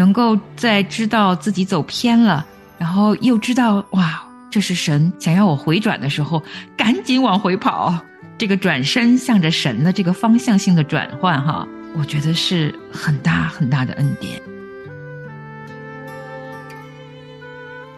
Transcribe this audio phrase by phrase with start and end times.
[0.00, 2.46] 能够在知道自己走偏了，
[2.78, 6.42] 然后又知道哇，这是神想要我回转的时候，
[6.74, 7.94] 赶紧往回跑。
[8.38, 14.40] 这个转身向着神的这个方向性的转换，哈，我觉得是很大很大的恩典。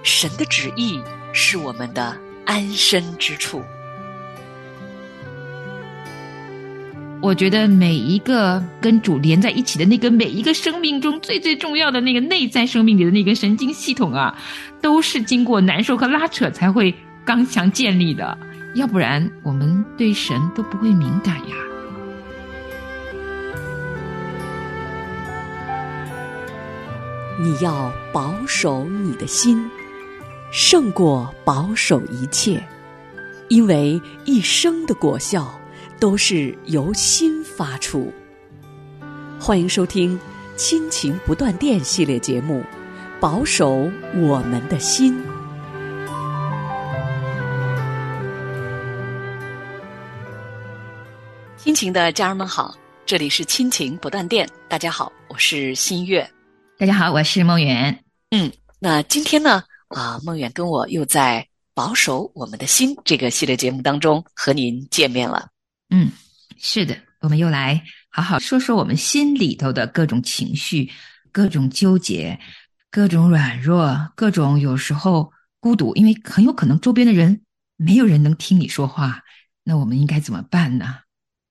[0.02, 1.00] 神的旨意
[1.32, 3.62] 是我们的安身之处。
[7.22, 14.36] 我觉得每一个跟主连在一起的那个每一个生命中最最重要的那个内在生命里的那个神经系统啊，
[14.80, 16.92] 都是经过难受和拉扯才会
[17.24, 18.36] 刚强建立的，
[18.74, 21.54] 要不然我们对神都不会敏感呀。
[27.40, 29.64] 你要保守你的心，
[30.50, 32.60] 胜过保守一切，
[33.46, 35.56] 因为一生的果效。
[36.02, 38.12] 都是由心发出。
[39.38, 40.18] 欢迎收听
[40.56, 42.60] 《亲情不断电》系列节目，
[43.20, 45.14] 《保守我们的心》。
[51.56, 52.74] 亲情的家人们好，
[53.06, 54.44] 这里是亲情不断电。
[54.68, 56.28] 大家好，我是新月。
[56.78, 57.96] 大家好，我是梦远。
[58.32, 58.50] 嗯，
[58.80, 65.51] 那今天呢，啊，梦远跟我又在《保守我们的心》这个系列节目当中和您见面了。
[65.94, 66.10] 嗯，
[66.56, 70.90] 是的，我们又来好好说说我们心里头的各种情绪、
[71.30, 72.40] 各种纠结、
[72.90, 77.42] 各种软弱、各种有时候孤独，因为很有可能周边的人
[77.76, 79.22] 没有人能听你说话，
[79.64, 81.00] 那我们应该怎么办呢？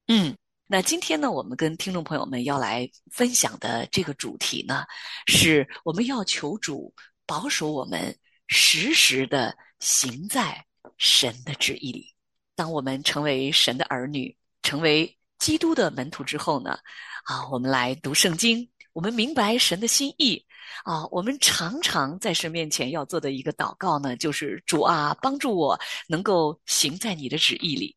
[0.07, 4.83] 嗯，那今天呢，我们跟听众朋友们要来分享的这个主题呢，
[5.27, 6.91] 是我们要求主
[7.27, 10.65] 保守我们时时的行在
[10.97, 12.10] 神的旨意里。
[12.55, 16.77] 当我们成为神的儿女，成为基督的门徒之后呢，
[17.23, 20.45] 啊，我们来读圣经，我们明白神的心意，
[20.83, 27.95] 啊，我们常常在神面前要做的一个祷告呢，就是主啊，帮助我能够行在你的旨意里。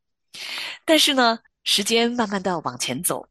[0.84, 3.28] 但是呢，时间慢慢的往前走，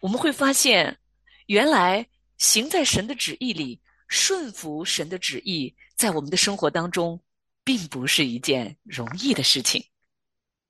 [0.00, 0.98] 我们会发现，
[1.46, 2.06] 原来
[2.36, 7.20] 行在神的旨意里，顺服神的旨意，在我们的生活当中，
[7.64, 9.82] 并不是一件容易的事情。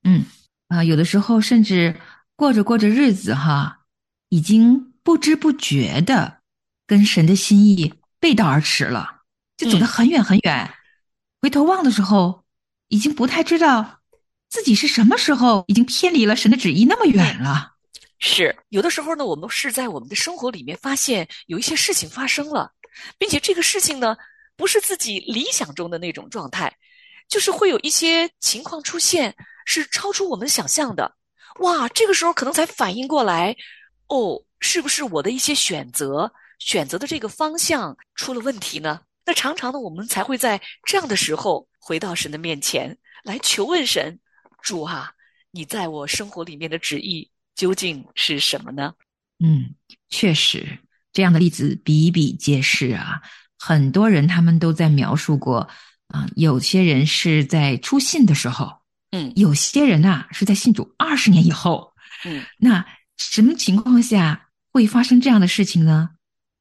[0.04, 0.25] 嗯
[0.69, 1.98] 啊，有的时候甚至
[2.37, 3.81] 过着过着日子哈，
[4.28, 6.38] 已经不知不觉的
[6.87, 9.22] 跟神的心意背道而驰了，
[9.56, 10.70] 就走得很远很远。
[11.41, 12.44] 回头望的时候，
[12.88, 14.00] 已经不太知道
[14.48, 17.72] 自己是什么时候已经偏离了神的旨意那么远了。
[18.19, 22.72] 是有的时候呢，我们是在我们的生活里面发现有一些事情发生了，
[23.19, 24.16] 并且这个事情呢，
[24.56, 26.75] 不是自己理想中的那种状态，
[27.28, 29.34] 就是会有一些情况出现。
[29.65, 31.15] 是超出我们想象的，
[31.61, 31.89] 哇！
[31.89, 33.57] 这个时候可能才反应过来，
[34.09, 39.01] 哦，是不是我的一些选择选择的这个方向出了问题呢？
[39.25, 44.19] 那常常呢，我们才会在这样的时候回到神的面前来求问神：
[44.63, 45.13] 主啊，
[45.51, 48.93] 你在我生活里面的旨意究竟是什么呢？
[49.43, 49.75] 嗯，
[50.11, 50.79] 确实，
[51.13, 53.23] 这样的例子比比皆是啊。
[53.59, 55.67] 很多人他们都在描述过
[56.09, 58.84] 啊，有些人是在出信的时候。
[59.15, 61.93] 嗯，有些人呐是在信主二十年以后，
[62.25, 62.85] 嗯，那
[63.17, 66.11] 什么情况下会发生这样的事情呢？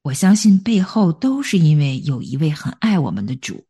[0.03, 3.65] 我相信背后都是因为有一位很爱我们的主，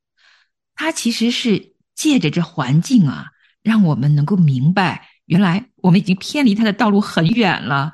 [0.76, 3.28] 他其实是借着这环境啊，
[3.62, 7.94] 让我们能够明白，原来我们已经偏离他的道路很远了。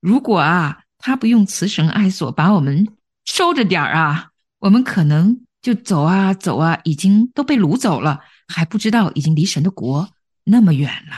[0.00, 2.88] 如果啊，他不用慈神爱索把我们
[3.24, 4.30] 收着点儿啊，
[4.60, 10.08] 我们可能就走啊走啊，已经都被掳走了，还不知道已经离神的国。
[10.50, 11.14] 那么远了，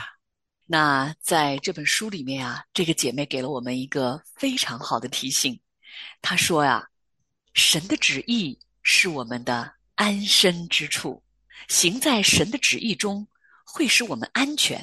[0.67, 5.59] 那在这本书里面啊，这个姐妹给了我们一个非常好的提醒。
[6.21, 6.87] 她说呀
[7.55, 11.23] ：“神的旨意是我们的安身之处，
[11.67, 13.27] 行在神的旨意中
[13.65, 14.77] 会使我们安全；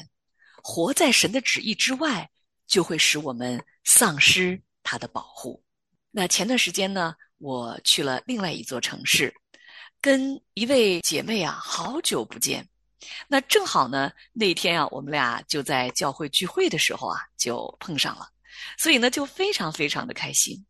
[0.64, 2.28] 活在神的旨意之外，
[2.66, 5.62] 就会使我们丧失他的保护。”
[6.10, 9.32] 那前段时间呢，我去了另外一座城市，
[10.00, 12.66] 跟一位姐妹啊，好久不见。
[13.28, 18.28] 那正好呢，那天啊，我们俩就在教会聚会的时候啊，就碰上了，
[18.76, 20.66] 所以呢，就非常非常的开心。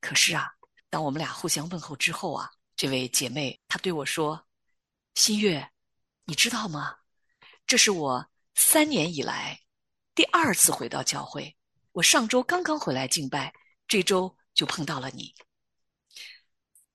[0.00, 0.50] 可是啊，
[0.88, 4.46] 当我们俩互相问候之后啊，这位姐妹她对我说
[5.14, 5.70] ：“新月，
[6.24, 6.96] 你知道吗？
[7.66, 9.60] 这是我三年以来
[10.14, 11.54] 第二次回到教会。
[11.92, 13.52] 我上周刚刚回来敬拜，
[13.86, 15.34] 这周就碰到了你。”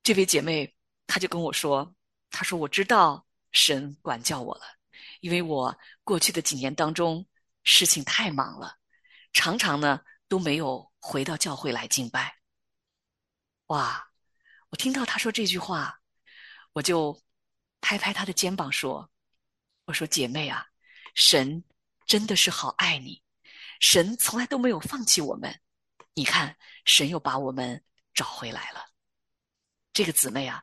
[0.01, 0.75] 这位姐妹
[1.05, 1.93] 她就跟我说
[2.31, 4.63] ：“她说我知道。”神管教我了，
[5.21, 7.25] 因为我过去的几年当中
[7.63, 8.77] 事情太忙了，
[9.33, 12.37] 常常呢都没有回到教会来敬拜。
[13.67, 14.09] 哇，
[14.69, 15.99] 我听到他说这句话，
[16.73, 17.21] 我就
[17.81, 19.11] 拍拍他的肩膀说
[19.85, 20.67] ：“我说姐妹啊，
[21.15, 21.63] 神
[22.05, 23.21] 真的是好爱你，
[23.79, 25.61] 神从来都没有放弃我们。
[26.13, 28.85] 你看，神又把我们找回来了。
[29.93, 30.61] 这个姊妹啊，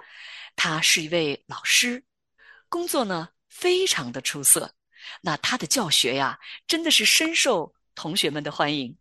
[0.54, 2.04] 她是一位老师，
[2.68, 4.74] 工作呢非常的出色。
[5.20, 8.96] 那他的教学呀，真的是深受同学们的欢迎。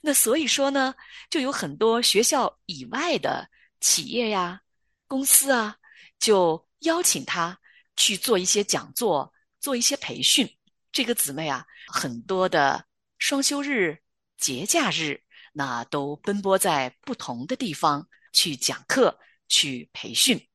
[0.00, 0.94] 那所以说呢，
[1.28, 3.48] 就有很多学校以外的。”
[3.80, 4.60] 企业呀，
[5.06, 5.76] 公司啊，
[6.18, 7.56] 就邀请他
[7.94, 10.52] 去做一些讲座，做一些培训。
[10.90, 12.84] 这个姊妹啊，很多的
[13.18, 13.96] 双休日、
[14.36, 15.22] 节假日，
[15.52, 19.16] 那都奔波在不同的地方去讲课、
[19.46, 20.47] 去培训。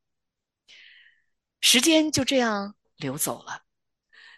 [1.64, 3.64] 时间就这样流走了，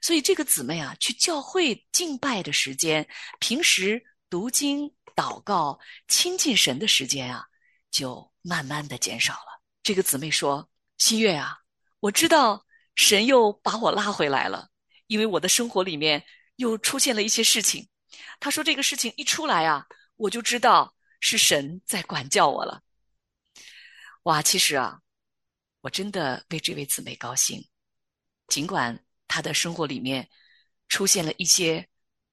[0.02, 3.06] 所以这个姊妹啊，去教会敬拜的时间，
[3.40, 5.78] 平时读经、祷告、
[6.08, 7.46] 亲近神的时间啊。
[7.92, 9.62] 就慢慢的减少了。
[9.82, 10.70] 这个姊妹说
[11.00, 11.58] ：“新月啊，
[12.02, 14.68] 我知道神又把我拉回来了，
[15.08, 16.22] 因为我的生活里面
[16.58, 17.88] 又出现了一些事情。”
[18.38, 19.88] 她说：“这个事情一出来啊，
[20.18, 22.82] 我就知道是神在管教我了。”
[24.24, 25.00] 哇，其实啊，
[25.86, 27.64] 我真的为这位姊妹高兴，
[28.48, 30.28] 尽管她的生活里面
[30.90, 31.88] 出现了一些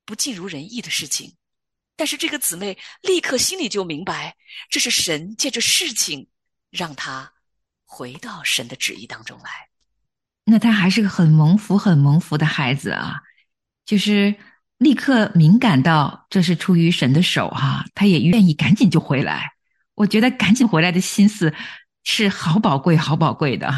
[0.07, 1.37] 不尽如人意的事情。
[1.95, 4.35] 但是这个姊妹立刻心里就明白，
[4.71, 6.27] 这是神借着事情
[6.71, 7.31] 让她
[7.85, 9.69] 回到神的旨意当中来。
[10.45, 13.21] 那她还是个很蒙福、很蒙福的孩子啊！
[13.85, 14.35] 就是
[14.79, 19.53] 立刻敏感到这是出于神的手哈，她也愿意赶紧就回来。
[19.95, 21.53] 我觉得赶紧回来的心思
[22.05, 23.73] 是好宝贵、好宝贵的，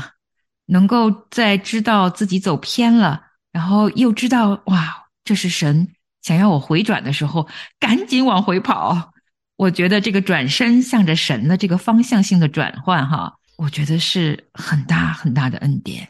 [0.66, 3.22] 能够在知道自己走偏了，
[3.52, 5.88] 然后又知道哇，这是神。
[6.22, 7.46] 想要我回转的时候，
[7.78, 9.12] 赶紧往回跑。
[9.56, 16.08] 我觉得这个转身向着神的这个方向性的转换，哈，我觉得是很大很大的恩典，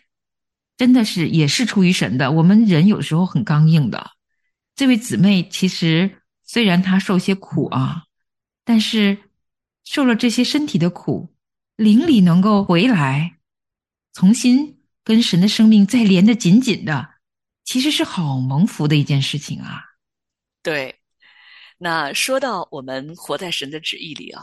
[0.78, 2.30] 真的是也是出于神的。
[2.30, 4.12] 我们人有时候很刚硬的。
[4.76, 8.04] 这位姊妹其实虽然她受些苦啊，
[8.64, 9.18] 但是
[9.84, 11.33] 受了这些身体的苦，
[11.76, 13.38] 灵里能够回来，
[14.12, 17.16] 重新跟神的生命再连得紧紧的，
[17.64, 19.82] 其实是好蒙福的一件事情啊。
[20.62, 21.00] 对，
[21.78, 24.42] 那说到我们活在神的旨意里啊，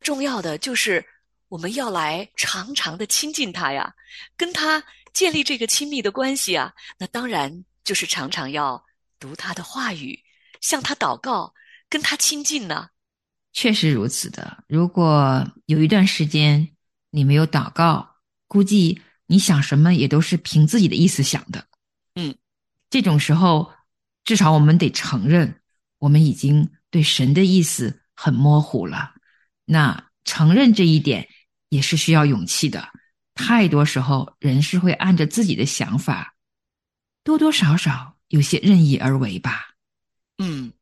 [0.00, 1.04] 重要的就是
[1.48, 3.94] 我们要来常常的亲近他呀，
[4.36, 4.82] 跟他
[5.12, 6.72] 建立这个亲密的关系啊。
[6.98, 8.82] 那当然就是常常要
[9.18, 10.18] 读他的话语，
[10.62, 11.52] 向他祷告，
[11.90, 12.88] 跟他亲近呢。
[13.52, 14.64] 确实如此的。
[14.68, 16.68] 如果有一段时间
[17.10, 18.16] 你没有祷告，
[18.46, 21.66] 估计你想什么也都是凭自己的意思想的。
[22.14, 22.34] 嗯，
[22.90, 23.72] 这种时候，
[24.24, 25.56] 至少我们得承认。
[25.98, 29.12] 我们已经对神的意思很模糊了，
[29.66, 31.28] 那承认这一点
[31.68, 32.88] 也是需要勇气的。
[33.34, 36.36] 太多时候，人是会按着自己的想法，
[37.22, 39.74] 多多少少有些任意而为吧。
[40.38, 40.72] 嗯，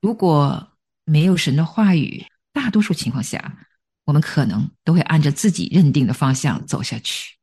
[0.00, 0.70] 如果
[1.10, 3.66] 没有神的话语，大多数情况下，
[4.04, 7.36] 我们可能都会按着自己认定的方向走下去，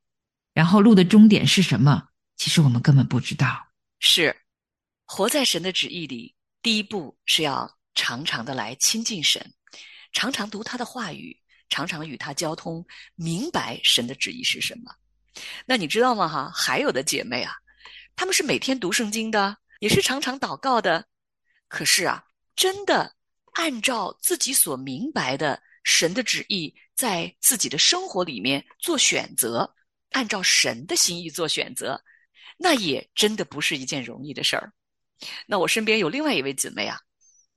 [0.54, 2.08] 然后路的终点是什么？
[2.38, 3.68] 其实我们根本不知道。
[4.00, 4.34] 是，
[5.06, 6.34] 活在神的旨意里。
[6.62, 9.54] 第一步是要常常的来亲近神，
[10.14, 14.96] 常常读他的话语，常常与他交通，明白神的旨意是什么。
[15.66, 16.26] 那你知道吗？
[16.26, 17.52] 哈，还有的姐妹啊，
[18.16, 21.06] 她们是每天读圣经的，也是常常祷告的。
[21.68, 22.24] 可是啊，
[22.56, 23.17] 真的
[23.58, 29.74] 按照自己所明白的神的旨意，在自己的生活里面做选择，
[30.12, 32.00] 按照神的心意做选择，
[32.56, 34.72] 那也真的不是一件容易的事儿。
[35.48, 37.00] 那我身边有另外一位姊妹啊，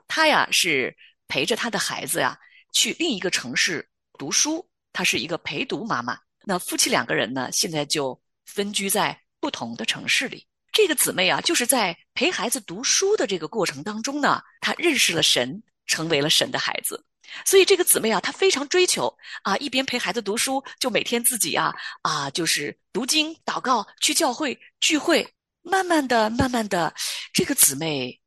[0.08, 0.96] 她呀是
[1.28, 2.38] 陪着她的孩子呀
[2.72, 3.86] 去另一个城市
[4.18, 6.18] 读书，她是一个陪读妈妈。
[6.44, 10.46] 那夫妻两个人呢，现在就分居在不同的城市里。
[10.72, 17.04] 这个姊妹啊，就是在陪孩子读书的这个过程当中呢，她认识了神，成为了神的孩子。
[17.44, 25.26] 所以这个姊妹啊，她非常追求啊，一边陪孩子读书，就每天自己啊啊，就是读经、祷告、去教会聚会。
[25.62, 26.92] 慢慢的，慢慢的，
[27.34, 28.18] 这个姊妹，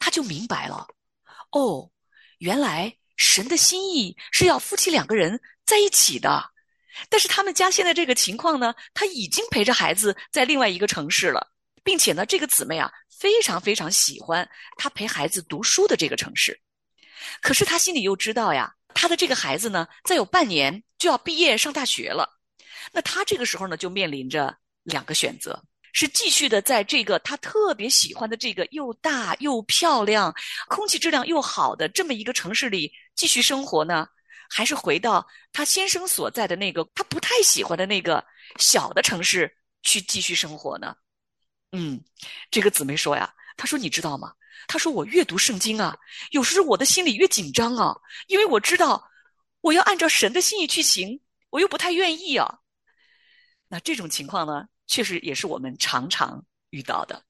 [0.00, 0.84] 她就明白了，
[1.52, 1.88] 哦，
[2.38, 6.50] 原来神的心意是要夫妻两个人在一起的，
[7.08, 11.52] 但是他们家现在这个情况呢，他已经陪着孩子在另外一个城市了，
[11.84, 14.46] 并且呢，这个姊妹啊，非常非常喜欢
[14.76, 16.60] 他陪孩子读书的这个城市，
[17.40, 22.38] 可是他心里又知道呀，他的这个孩子呢，再有半年就要毕业上大学了，
[22.92, 25.62] 那他这个时候呢，就面临着两个选择。
[25.92, 30.32] 是继续的在这个他特别喜欢的这个又大又漂亮、
[30.68, 34.06] 空气质量又好的这么一个城市里继续生活呢，
[34.48, 38.24] 还是回到他先生所在的那个他不太喜欢的那个
[38.56, 40.94] 小的城市去继续生活呢？
[41.72, 42.00] 嗯，
[42.52, 44.32] 这个姊妹说呀，她说你知道吗？
[44.66, 45.96] 他说我越读圣经啊，
[46.30, 47.96] 有时候我的心里越紧张啊，
[48.28, 49.08] 因为我知道
[49.60, 52.58] 我要按照神的心意去行，我又不太愿意啊。
[53.68, 57.22] 那这种情况呢，确实也是我们常常遇到的。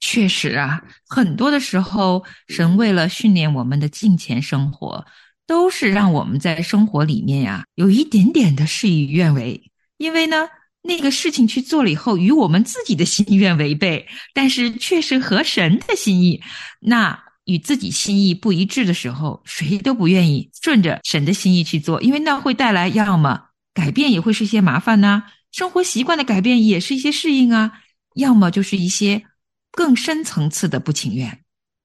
[0.00, 5.06] 确实啊，很多的时候，神为了训练我们的金钱生活，
[5.46, 9.70] 都是让我们在生活里面呀，有一点点的事与愿违。
[9.96, 10.48] 因为呢，
[10.86, 16.42] 那个事情去做了以后，与我们自己的心愿违背，但是却是合神的心意。
[16.80, 23.40] 那与自己心意不一致的时候，谁都不愿意顺着神的心意去做，因为那会带来要么
[23.74, 27.70] 改变，也会是一些麻烦呐；生活习惯的改变，也是一些适应啊；
[28.14, 29.24] 要么就是一些。
[29.72, 31.38] 更深层次的不情愿，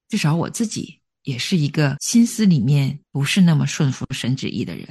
[0.07, 4.87] 至少我自己也是一个心思里面不是那么顺服神旨意的人，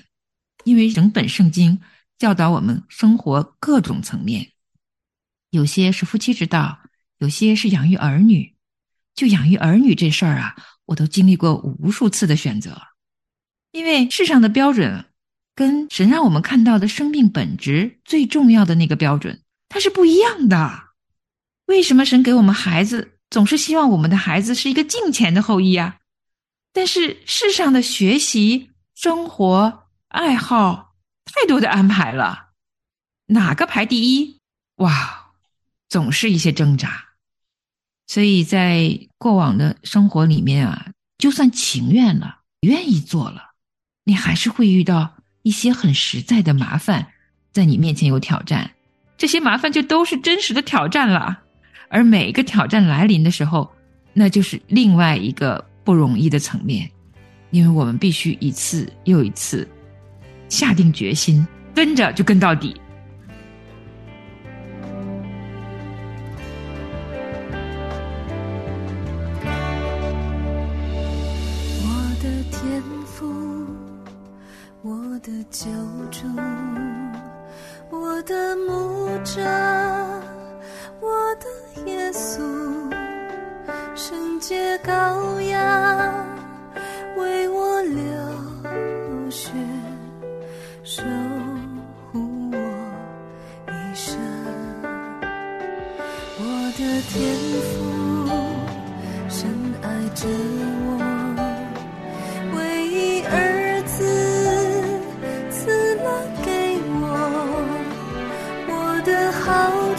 [0.65, 1.81] 因为整本圣经
[2.21, 4.53] 教导我们生活各种层面，
[5.49, 6.79] 有些是夫妻之道，
[7.17, 8.55] 有些是养育儿女。
[9.15, 12.79] 就养育儿女这事儿啊，我都经历过无数次的选择，
[13.73, 15.07] 因为世上的标准
[15.55, 20.91] 跟神让我们看到的生命本质最重要的那个标准，它是不一样的。
[21.67, 25.97] 为什么神给我们孩子，总是希望我们的孩子是一个敬虔的后裔啊？
[26.75, 30.90] 但是世上的学习、生活、爱好
[31.35, 32.51] 太多的安排了，
[33.27, 34.39] 哪个排第一？
[34.77, 35.33] 哇，
[35.89, 37.05] 总是一些挣扎。
[38.07, 43.53] 所以在过往的生活里面啊，就算情愿了、愿意做了，
[44.05, 47.13] 你还是会遇到一些很实在的麻烦，
[47.53, 48.73] 在你面前有挑战。
[49.17, 51.41] 这些麻烦就都是真实的挑战了。
[51.89, 53.71] 而每一个挑战来临的时候，
[54.13, 56.91] 那就是另外一个不容易的层面，
[57.51, 59.69] 因为我们必须一次又一次
[60.51, 62.79] 下定决心，跟着就跟到底。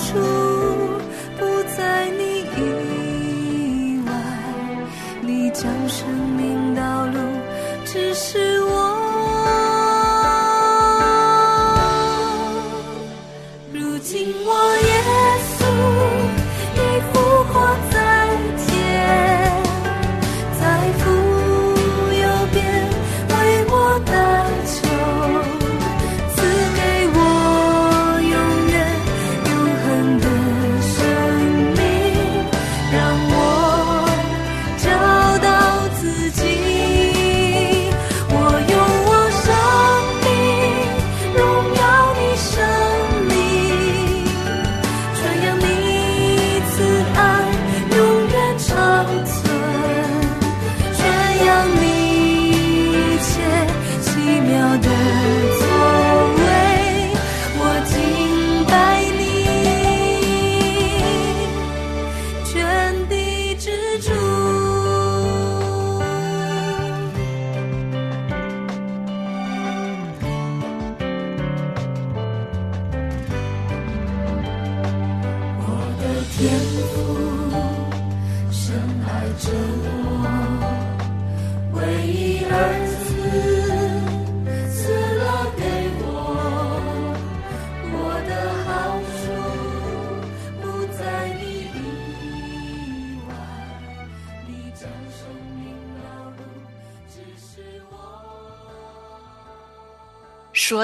[0.01, 0.40] 好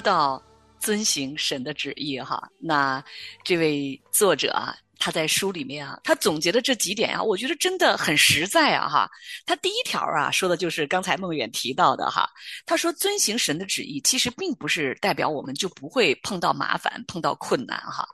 [0.07, 0.41] 到
[0.79, 3.03] 遵行神的旨意哈，那
[3.43, 9.09] 这位作者啊，他在书里面啊，他总结的这几点啊，我觉得真的很实在啊哈。
[9.45, 12.29] 他第一条啊，说的就是刚才孟远提到的哈，
[12.65, 18.07] 他说遵行神的旨意，其实并不是代表我们就不会碰到麻烦、碰到困难哈。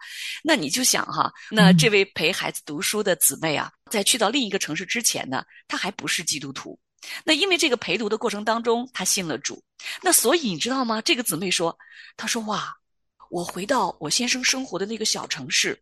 [0.43, 6.79] 那你就想哈，那这位陪孩子读书的姊妹啊，在去到另一个城市之前呢，她还不是基督徒。
[7.23, 9.63] 那因为这个陪读的过程当中，她信了主。
[10.01, 11.01] 那所以你知道吗？
[11.01, 11.77] 这个姊妹说，
[12.15, 12.73] 她说哇，
[13.29, 15.81] 我回到我先生生活的那个小城市。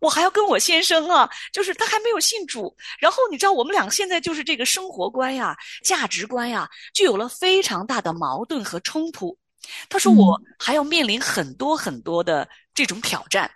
[0.00, 9.38] 我还要跟我先生啊，就是他还没有信主，然后你知道我们俩现在就是这个生活观呀、价值观呀，就有了非常大的矛盾和冲突。
[9.88, 13.48] 他说我还要面临很多很多的这种挑战。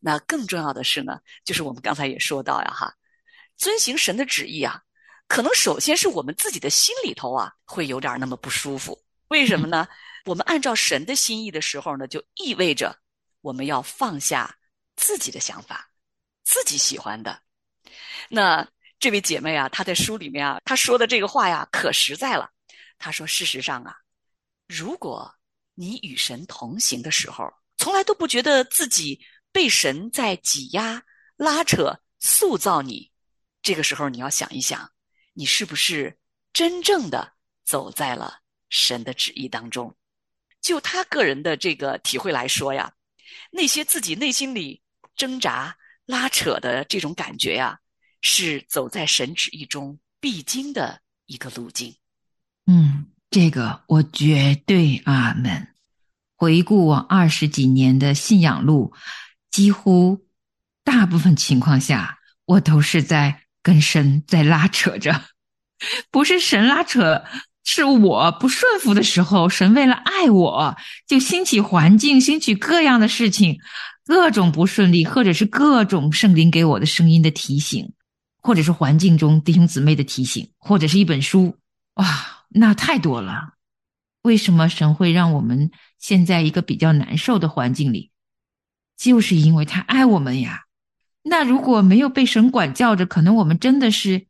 [0.00, 2.92] 那更重要的是呢，就是我们刚才也说到呀，哈，
[3.56, 4.82] 遵行神的旨意啊，
[5.32, 9.02] 可能首先是我们自己的心里头啊会有点那么不舒服。
[9.28, 9.88] 为什么呢？
[10.26, 12.94] 我们按照神的心意的时候呢，就意味着
[13.40, 14.54] 我们要放下。
[14.94, 15.88] 自己的想法，
[16.44, 17.40] 自己喜欢的。
[18.28, 18.68] 那
[19.00, 22.50] 这位姐妹啊，她在书里面啊，她说的这个话呀，可实在了。
[22.98, 23.96] 她说：“事实上啊，
[24.68, 25.34] 如果
[25.74, 29.18] 你与神同行的时候，从来都不觉得自己
[29.50, 31.02] 被神在挤压、
[31.36, 33.10] 拉扯、塑造你，
[33.62, 34.92] 这个时候你要想一想，
[35.34, 36.18] 你是不是
[36.52, 37.32] 真正的
[37.64, 39.94] 走在了神的旨意当中？
[40.60, 42.92] 就他个人的这个体会来说呀。”
[43.50, 44.82] 那些自己内心里
[45.16, 47.78] 挣扎、拉扯的这种感觉呀，
[48.20, 51.94] 是走在神旨意中必经的一个路径。
[52.66, 55.68] 嗯，这个我绝对阿门。
[56.36, 58.94] 回顾我二十几年的信仰路，
[59.50, 60.26] 几乎
[60.84, 65.22] 大部分情况下，我都是在跟神在拉扯着，
[66.10, 67.24] 不是神拉扯。
[67.64, 70.76] 是我不顺服的时候，神为了爱我，
[71.06, 73.60] 就兴起环境，兴起各样的事情，
[74.04, 77.92] 各种不顺利，或者是各种圣灵给我的声音的提醒，
[78.42, 81.56] 或者是环境中弟兄姊妹的提醒，或者是一本书，
[81.94, 82.04] 哇，
[82.48, 83.52] 那太多了。
[84.22, 88.10] 为什么神会让我们现在一个比较难受的环境里？
[88.98, 90.62] 就是因为他爱我们呀。
[91.22, 94.26] 那如果没有被神管教着，可能我们真的是，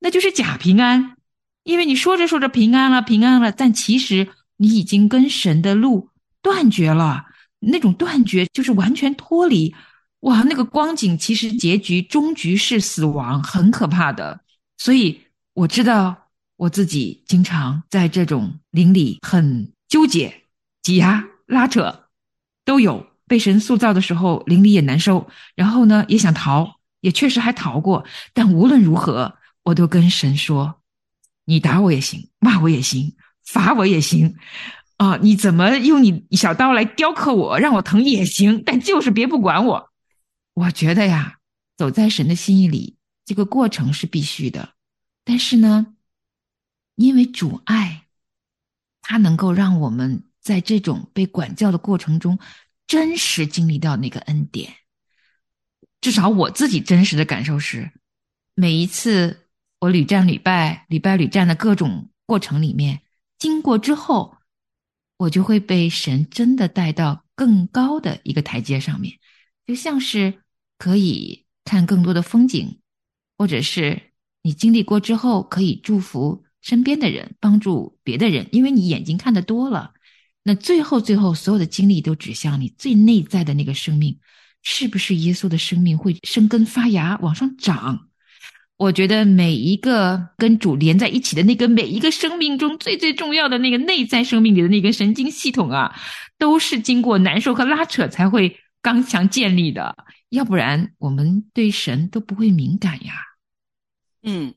[0.00, 1.16] 那就是假平安。
[1.62, 6.08] 因为你说着说着平安了，平安了，但其实你已经跟神的路
[6.42, 7.26] 断绝了。
[7.60, 9.74] 那种断绝就是完全脱离，
[10.20, 14.40] 哇，那个光景其实结局终局是死亡，很可怕的。
[14.78, 15.20] 所以
[15.52, 20.44] 我知道我自己经常在这种灵里很纠结、
[20.82, 22.06] 挤压、拉扯，
[22.64, 25.30] 都有被神塑造的时候，灵里也难受。
[25.54, 28.04] 然后呢，也想逃，也确实还逃过。
[28.34, 30.80] 但无论如何，我都跟神说。
[31.44, 33.14] 你打我也行，骂我也行，
[33.44, 34.34] 罚我也行，
[34.96, 35.16] 啊！
[35.22, 39.90] 你怎么用你小刀来雕刻我，让我疼也行，但就是别不管我。
[40.54, 41.38] 我觉得呀，
[41.76, 44.70] 走在神的心意里，这个过程是必须的。
[45.24, 45.94] 但是呢，
[46.96, 48.06] 因为主爱，
[49.00, 52.40] 他能够让我们在这种被管教的过程中，
[52.90, 54.74] 真实经历到那个恩典。
[56.00, 57.92] 至少我自己真实的感受是，
[58.56, 59.46] 每一次。
[59.82, 63.00] 我屡战屡败，屡败屡战的各种过程里面，
[63.38, 64.36] 经过之后，
[65.16, 69.18] 我就会被神真的带到更高的一个台阶上面，
[69.66, 70.42] 就像是
[70.76, 72.78] 可以看更多的风景，
[73.38, 79.94] 或者是你经历过之后可以祝福身边的人，帮助别的人，因为你眼睛看得多了，
[80.42, 84.18] 那最后最后所有的经历都指向你最内在的那个生命，
[84.62, 88.08] 是不是耶稣的生命会生根发芽往上涨？
[88.76, 95.94] 我觉得每一个跟主连在一起的那个每一个生命中最最重要的那个内在生命里的那个神经系统啊，
[96.38, 99.94] 都是经过难受和拉扯才会刚强建立的，
[100.30, 103.12] 要不然我们对神都不会敏感呀。
[104.22, 104.54] 嗯，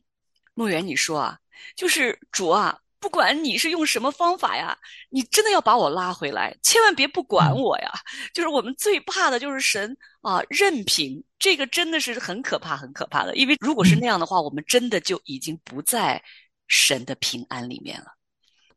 [0.53, 1.39] 梦圆，你说啊，
[1.75, 2.77] 就是主啊。
[3.03, 4.77] 不管你是用什么方法呀，
[5.09, 7.91] 你真的要把我拉回来，千万别不管我呀！
[8.33, 13.35] 就是我们最怕的就是神啊，任凭这个真的是很可怕、很可怕的。
[13.35, 16.23] 因为如果是那样的话，我们真的就已经不在
[16.69, 18.05] 神的平安里面了。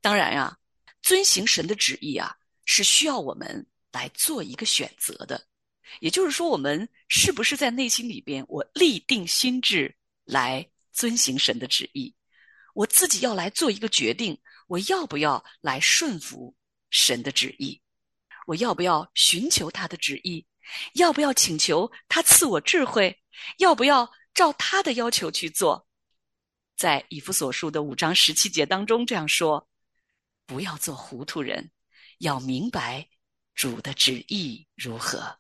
[0.01, 0.59] 当然呀，
[1.03, 2.35] 遵行神的旨意啊，
[2.65, 5.41] 是需要我们来做一个选择的。
[6.01, 12.13] 也就是说，我们是不是在内心里边，我立定心志来遵行神的旨意？
[12.77, 16.55] 我自己要来做一个决定，我要不要来顺服
[16.91, 17.81] 神的旨意？
[18.47, 20.47] 我要不要寻求他的旨意？
[20.93, 23.19] 要不要请求他赐我智慧？
[23.57, 25.89] 要不要照他的要求去做？
[26.77, 29.67] 在以弗所书的五章十七节当中这样说：
[30.45, 31.71] 不要做糊涂人，
[32.19, 33.09] 要明白
[33.55, 35.39] 主的旨意如何。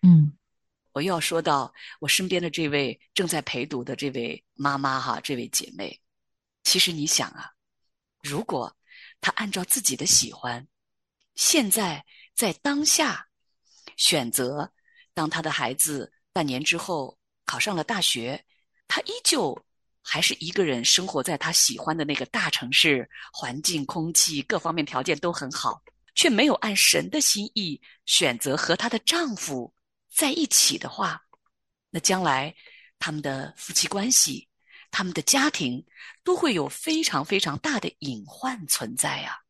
[0.00, 0.32] 嗯，
[0.92, 6.00] 我又要说到我身边的这位正在陪读的这位妈妈哈，这位姐妹。
[6.70, 7.50] 其实你想啊，
[8.22, 8.72] 如果
[9.20, 10.64] 他按照自己的喜欢，
[11.34, 12.06] 现在
[12.36, 13.26] 在当下
[13.96, 14.72] 选择，
[15.12, 18.46] 当他的孩子半年之后考上了大学，
[18.86, 19.60] 他依旧
[20.00, 25.82] 还是一个人生活在他喜欢的那个大城市，环境、空气各方面条件都很好，
[26.14, 29.74] 却没有按神的心意选择和她的丈夫
[30.08, 31.20] 在一起的话，
[31.90, 32.54] 那将来
[33.00, 34.48] 他们的夫妻关系、
[34.90, 35.84] 他们的家庭
[36.24, 39.40] 都会有非常非常大的隐患存在呀。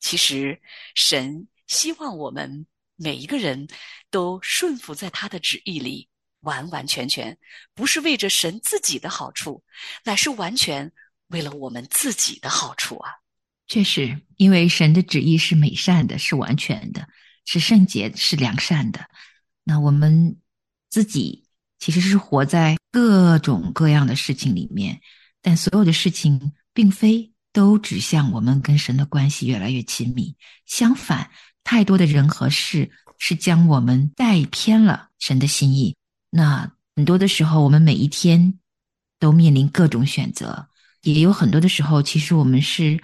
[0.00, 0.60] 其实，
[0.94, 2.66] 神希望我们
[2.96, 3.68] 每一个人
[4.10, 6.08] 都顺服在他的旨意里。
[6.40, 7.36] 完完全全
[7.74, 9.64] 不是为着神自己的好处，
[10.04, 10.92] 乃是完全
[11.28, 13.10] 为了我们自己的好处啊！
[13.66, 17.08] 确实，因为神的旨意是美善的，是完全的，
[17.44, 19.10] 是圣洁，是良善的。
[19.64, 20.40] 那我们
[20.88, 21.45] 自己
[21.78, 25.00] 其实是活在各种各样的事情里面，
[25.42, 30.34] 但所有的事情并非都指向我们跟神的关系越来越亲密。
[30.64, 31.30] 相反，
[31.64, 35.96] 太多的人和事是将我们带偏了神的心意。
[36.30, 38.58] 那很多的时候，我们每一天
[39.18, 40.68] 都面临各种选择，
[41.02, 43.02] 也有很多的时候，其实我们是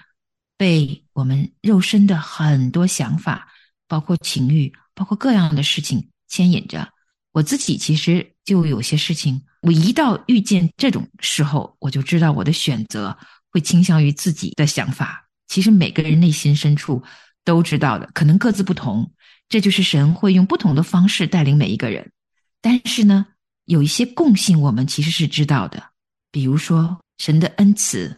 [0.56, 3.48] 被我们肉身的很多想法，
[3.86, 6.92] 包括情欲，包括各样的事情牵引着。
[7.32, 13.16] 我自己其实就有些事情，我一到遇见这种时候，我就知道我的选择
[13.50, 15.28] 会倾向于自己的想法。
[15.48, 17.02] 其实每个人内心深处
[17.44, 19.12] 都知道的，可能各自不同。
[19.48, 22.10] 这就是神会用不同的方式带领每一个人。
[22.60, 23.26] 但是呢，
[23.66, 25.82] 有一些共性我们其实是知道的，
[26.30, 28.16] 比如说神的恩慈、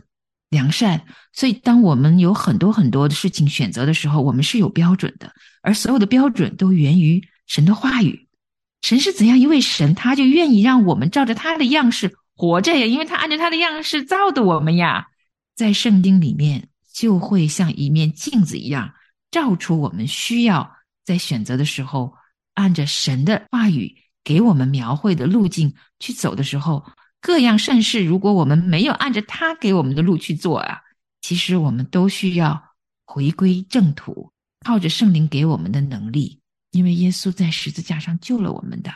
[0.49, 1.05] 良善。
[1.33, 5.33] 所以，当我们有很多很多的事情选择的时候，我们是有标准的，
[5.63, 8.24] 而所有的标准都源于神的话语。
[8.85, 15.07] 神是怎样一位神，他就愿意让我们照着他的样式活着呀，因为他按照他的样式造的我们呀。
[15.57, 18.93] 在圣经里面，就会像一面镜子一样，
[19.31, 20.71] 照出我们需要
[21.03, 22.13] 在选择的时候，
[22.53, 23.97] 按着神的话语。
[24.23, 26.85] 给我们描绘的路径去走的时候，
[27.23, 30.81] 各样善事，如果我们没有按着他给我们的路去做啊，
[31.23, 32.63] 其实我们都需要
[33.07, 36.41] 回归正途，靠着圣灵给我们的能力，
[36.75, 38.91] 因为耶稣在十字架上救了我们的，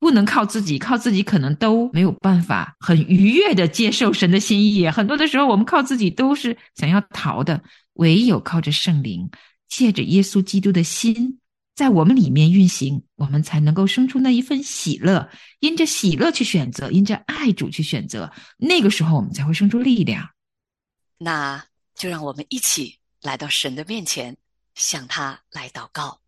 [0.00, 4.88] 不能靠自己，靠自己可能都没有办法很愉悦的接受神的心意。
[4.90, 7.62] 很多的时候，我们靠自己都是想要逃的，
[7.94, 9.30] 唯有靠着圣灵，
[9.68, 11.38] 借着耶稣基督的心。
[11.76, 15.28] 在我们里面运行，我们才能够生出那一份喜乐。
[15.60, 20.28] 因着喜乐去选择，因着爱主去选择，那个时候我们才会生出力量。
[21.18, 21.64] 那
[21.96, 24.36] 就让我们一起来到神的面前，
[24.74, 26.20] 向他来祷告。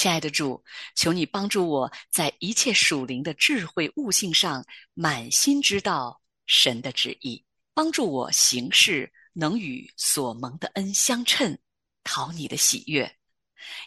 [0.00, 0.64] 亲爱的主，
[0.96, 11.58] 求你帮助我在一切属灵的智慧悟性上满心知道神的旨意，帮助我行事能与所蒙的恩相称，
[12.02, 13.14] 讨你的喜悦。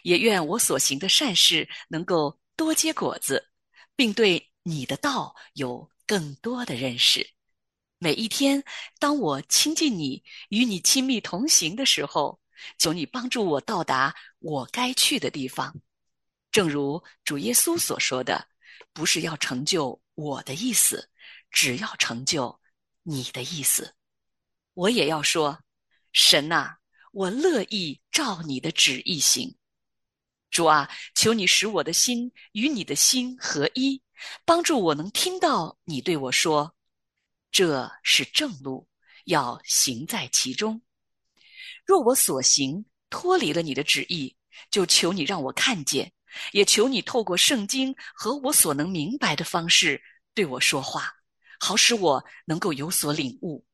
[0.04, 3.50] 也愿我所行的善事能够多结果子，
[3.96, 7.28] 并对你的道有更多的认识。
[7.98, 8.62] 每一天，
[9.00, 12.38] 当我亲近你、与你亲密同行的时候，
[12.78, 15.74] 求你帮助我到达我该去的地方。
[16.54, 18.46] 正如主耶稣所说的
[18.94, 21.10] ：“不是要成就我的意思，
[21.50, 22.60] 只要成就
[23.02, 23.96] 你的意思。”
[24.74, 25.58] 我也要说
[26.14, 26.76] ：“神呐，
[27.10, 29.56] 我乐意照你的旨意行。”
[30.48, 34.00] 主啊，求你使我的心与你的心合一，
[34.44, 36.76] 帮助我能听到你对我说
[37.50, 38.86] ：“这是正路，
[39.24, 40.80] 要行在其中。”
[41.84, 44.36] 若我所行脱离了你的旨意，
[44.70, 46.12] 就求你让我看见，
[46.52, 50.02] 也求你透过圣经和我所能明白的方式
[50.34, 51.12] 对我说话，
[51.58, 53.64] 好使我能够有所领悟。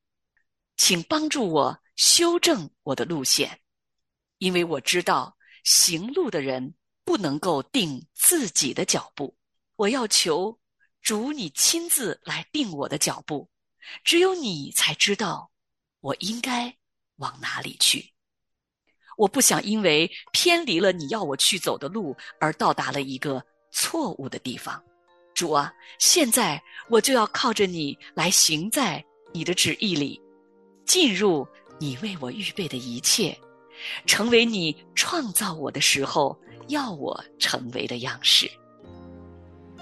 [0.76, 3.60] 请帮助我修正我的路线，
[4.38, 5.36] 因为我知道。
[5.62, 9.36] 行路的人不能够定自己的脚步，
[9.76, 10.58] 我要求
[11.02, 13.50] 主你亲自来定我的脚步，
[14.02, 15.50] 只有你才知道
[16.00, 16.74] 我应该
[17.16, 18.09] 往哪里去。
[19.20, 24.82] 我不想因为偏离了你要我去走的路而到达了一个错误的地方。
[25.34, 30.18] 主啊，现在我就要靠着你来行在你的旨意里，
[30.86, 31.46] 进入
[31.78, 33.36] 你为我预备的一切。
[34.06, 38.50] 成为你创造我的时候要我成为的样式。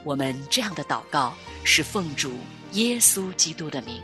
[0.05, 2.33] 我们这样的祷告是奉主
[2.73, 4.03] 耶稣基督的名，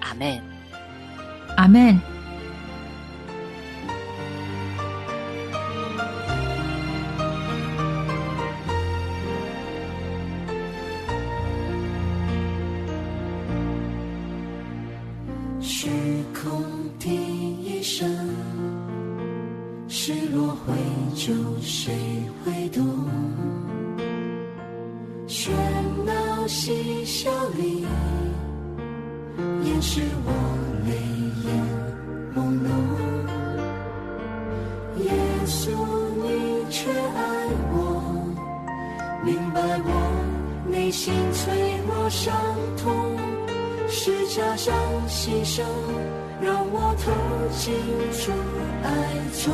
[0.00, 0.42] 阿门，
[1.56, 2.19] 阿门。
[15.60, 15.88] 虚
[16.34, 16.62] 空
[16.98, 17.08] 第
[17.62, 18.08] 一声。
[19.88, 20.72] 失落会
[21.14, 21.92] 就谁
[22.44, 22.82] 会懂？
[25.26, 25.50] 喧
[26.06, 27.84] 闹嬉笑里，
[29.64, 30.32] 掩饰我
[30.86, 30.90] 泪
[31.44, 31.48] 眼
[32.34, 32.68] 朦胧。
[35.04, 35.12] 耶
[35.46, 35.70] 稣，
[36.22, 37.18] 你却爱
[37.72, 37.76] 我，
[39.24, 39.88] 明白我
[40.70, 42.34] 内心脆弱伤，
[44.62, 44.76] 上
[45.08, 45.62] 牺牲，
[46.42, 47.10] 让我透
[47.56, 47.72] 进
[48.12, 48.30] 出
[48.82, 48.86] 爱
[49.42, 49.48] 中。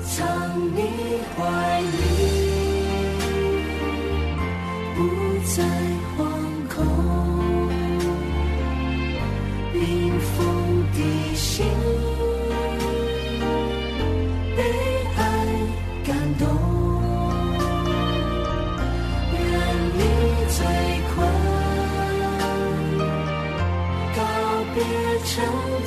[0.00, 0.16] 藏
[0.74, 0.78] 你
[1.36, 1.40] 怀
[1.82, 1.92] 里，
[4.96, 4.98] 不
[5.44, 5.60] 再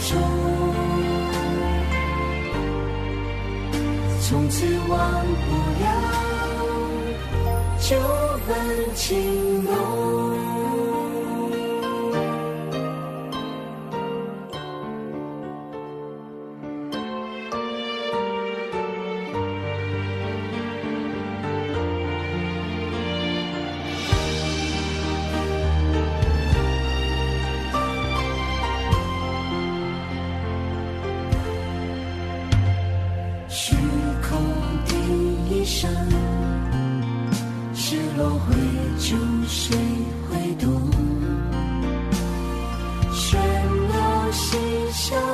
[0.08, 0.46] 中。
[4.22, 4.98] 从此忘
[5.48, 5.86] 不了
[7.80, 8.00] 旧
[8.48, 10.45] 恨情浓。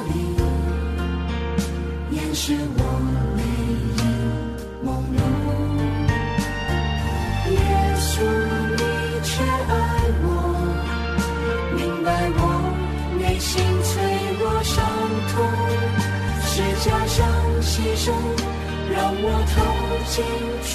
[0.07, 0.13] 里，
[2.11, 2.79] 掩饰我
[3.37, 3.39] 泪
[3.97, 3.99] 眼
[4.85, 4.87] 朦
[5.17, 5.19] 胧。
[7.51, 7.55] 耶
[7.97, 8.13] 稣，
[8.77, 8.79] 你
[9.23, 9.73] 却爱
[10.23, 10.25] 我，
[11.75, 12.39] 明白我
[13.19, 13.49] 内心
[13.83, 13.91] 脆
[14.39, 14.75] 弱伤
[15.33, 15.33] 痛。
[16.53, 17.17] 是加上
[17.61, 18.05] 牺牲，
[18.93, 19.55] 让我透
[20.09, 20.13] 进
[20.67, 20.73] 主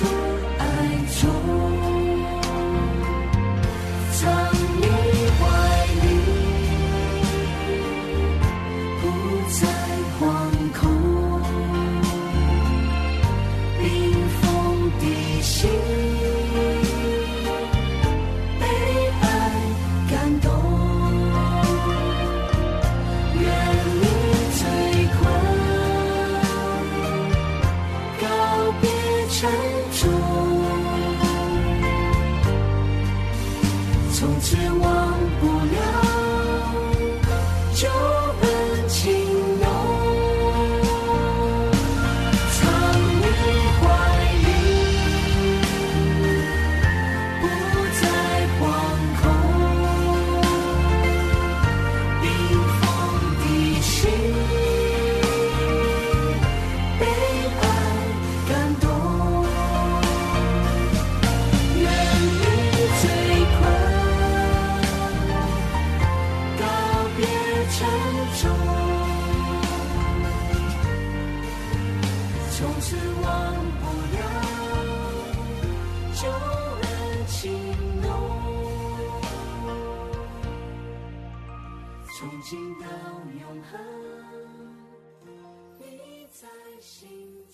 [34.27, 35.77] 从此忘不了
[37.77, 37.89] 旧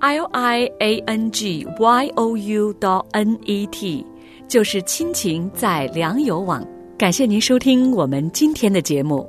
[0.00, 4.04] l i a n g y o u dot n e t，
[4.48, 6.66] 就是亲情在粮油网。
[6.96, 9.28] 感谢您收听我们今天的节目。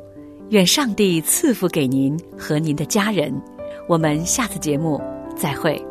[0.49, 3.33] 愿上帝赐福给您和您的家人。
[3.87, 5.01] 我们下次节目
[5.35, 5.90] 再会。